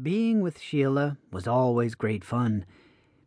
[0.00, 2.64] Being with Sheila was always great fun.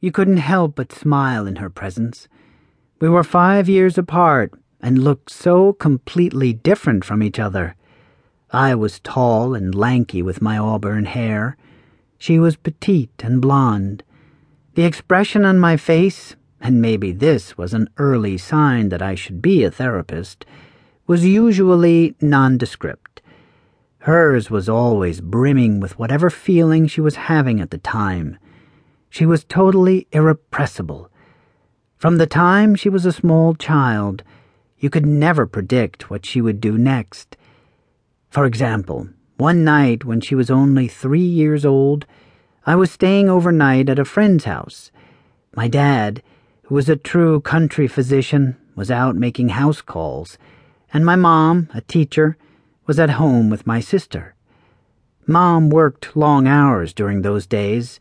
[0.00, 2.28] You couldn't help but smile in her presence.
[3.00, 4.52] We were five years apart
[4.82, 7.74] and looked so completely different from each other.
[8.50, 11.56] I was tall and lanky with my auburn hair.
[12.18, 14.02] She was petite and blonde.
[14.74, 19.40] The expression on my face, and maybe this was an early sign that I should
[19.40, 20.44] be a therapist,
[21.06, 23.17] was usually nondescript.
[24.00, 28.38] Hers was always brimming with whatever feeling she was having at the time.
[29.10, 31.10] She was totally irrepressible.
[31.96, 34.22] From the time she was a small child,
[34.78, 37.36] you could never predict what she would do next.
[38.30, 42.06] For example, one night when she was only three years old,
[42.64, 44.92] I was staying overnight at a friend's house.
[45.56, 46.22] My dad,
[46.64, 50.38] who was a true country physician, was out making house calls,
[50.92, 52.36] and my mom, a teacher,
[52.88, 54.34] was at home with my sister.
[55.26, 58.00] Mom worked long hours during those days.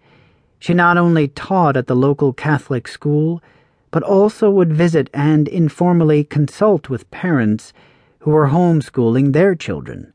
[0.59, 3.43] She not only taught at the local Catholic school,
[3.91, 7.73] but also would visit and informally consult with parents
[8.19, 10.13] who were homeschooling their children.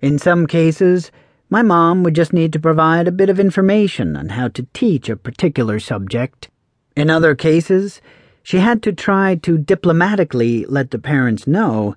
[0.00, 1.10] In some cases,
[1.50, 5.08] my mom would just need to provide a bit of information on how to teach
[5.08, 6.48] a particular subject.
[6.96, 8.00] In other cases,
[8.44, 11.96] she had to try to diplomatically let the parents know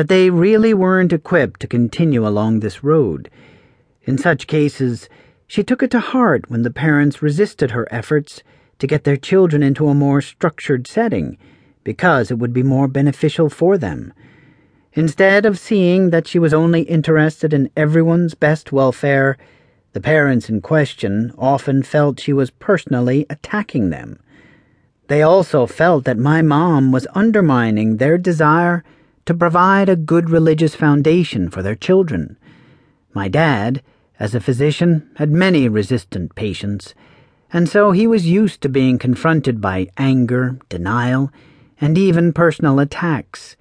[0.00, 3.28] that they really weren't equipped to continue along this road.
[4.04, 5.10] In such cases,
[5.46, 8.42] she took it to heart when the parents resisted her efforts
[8.78, 11.36] to get their children into a more structured setting,
[11.84, 14.14] because it would be more beneficial for them.
[14.94, 19.36] Instead of seeing that she was only interested in everyone's best welfare,
[19.92, 24.18] the parents in question often felt she was personally attacking them.
[25.08, 28.82] They also felt that my mom was undermining their desire
[29.26, 32.36] to provide a good religious foundation for their children.
[33.12, 33.82] My dad,
[34.18, 36.94] as a physician, had many resistant patients,
[37.52, 41.30] and so he was used to being confronted by anger, denial,
[41.80, 43.56] and even personal attacks.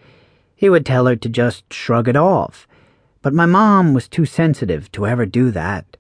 [0.55, 2.67] He would tell her to just shrug it off,
[3.21, 5.97] but my mom was too sensitive to ever do that.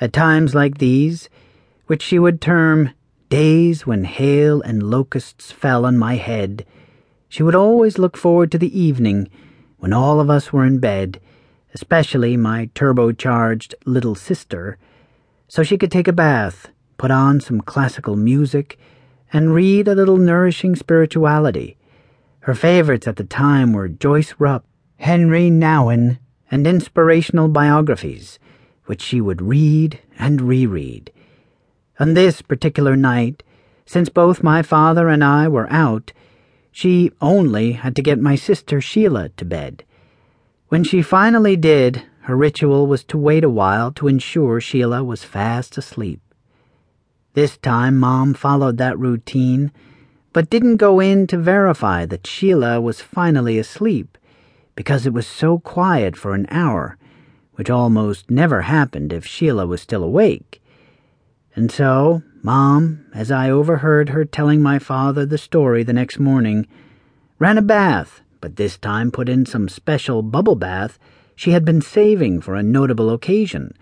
[0.00, 1.28] At times like these,
[1.86, 2.90] which she would term
[3.28, 6.64] days when hail and locusts fell on my head,
[7.34, 9.28] she would always look forward to the evening
[9.78, 11.20] when all of us were in bed,
[11.74, 14.78] especially my turbocharged little sister,
[15.48, 18.78] so she could take a bath, put on some classical music,
[19.32, 21.76] and read a little nourishing spirituality.
[22.42, 24.64] Her favorites at the time were Joyce Rupp,
[24.98, 26.20] Henri Nouwen,
[26.52, 28.38] and inspirational biographies,
[28.86, 31.10] which she would read and reread.
[31.98, 33.42] On this particular night,
[33.86, 36.12] since both my father and I were out,
[36.76, 39.84] she only had to get my sister Sheila to bed.
[40.70, 45.22] When she finally did, her ritual was to wait a while to ensure Sheila was
[45.22, 46.20] fast asleep.
[47.34, 49.70] This time, Mom followed that routine,
[50.32, 54.18] but didn't go in to verify that Sheila was finally asleep,
[54.74, 56.98] because it was so quiet for an hour,
[57.54, 60.60] which almost never happened if Sheila was still awake.
[61.54, 66.66] And so, Mom, as I overheard her telling my father the story the next morning,
[67.38, 70.98] ran a bath, but this time put in some special bubble bath
[71.34, 73.72] she had been saving for a notable occasion.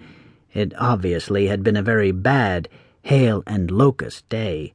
[0.55, 2.69] It obviously had been a very bad
[3.03, 4.73] hail and locust day.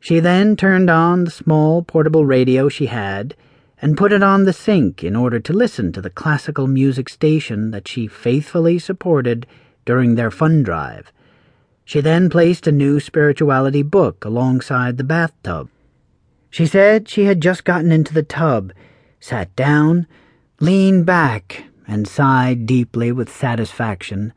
[0.00, 3.36] She then turned on the small portable radio she had
[3.82, 7.72] and put it on the sink in order to listen to the classical music station
[7.72, 9.46] that she faithfully supported
[9.84, 11.12] during their fund drive.
[11.92, 15.68] She then placed a new spirituality book alongside the bathtub.
[16.48, 18.72] She said she had just gotten into the tub,
[19.20, 20.06] sat down,
[20.58, 24.32] leaned back, and sighed deeply with satisfaction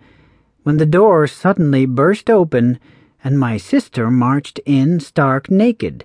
[0.63, 2.77] when the door suddenly burst open
[3.23, 6.03] and my sister marched in stark naked,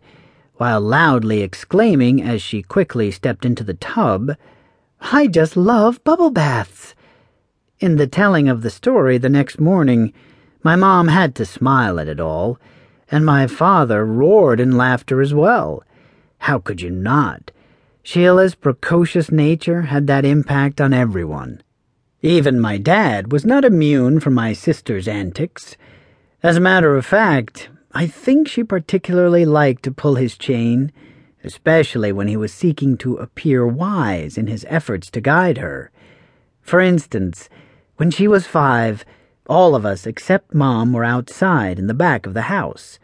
[0.54, 4.36] while loudly exclaiming as she quickly stepped into the tub,
[5.00, 6.94] I just love bubble baths.
[7.80, 10.12] In the telling of the story the next morning,
[10.62, 12.58] my mom had to smile at it all,
[13.10, 15.82] and my father roared in laughter as well.
[16.38, 17.50] How could you not?
[18.02, 21.62] Sheila's precocious nature had that impact on everyone.
[22.22, 25.76] Even my dad was not immune from my sister's antics.
[26.42, 30.92] As a matter of fact, I think she particularly liked to pull his chain,
[31.42, 35.90] especially when he was seeking to appear wise in his efforts to guide her.
[36.60, 37.48] For instance,
[37.96, 39.04] when she was five,
[39.50, 43.00] all of us except Mom were outside in the back of the house.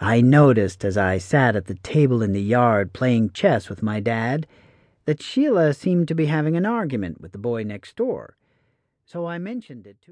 [0.00, 3.98] I noticed as I sat at the table in the yard playing chess with my
[3.98, 4.46] dad
[5.06, 8.36] that Sheila seemed to be having an argument with the boy next door,
[9.04, 10.10] so I mentioned it to.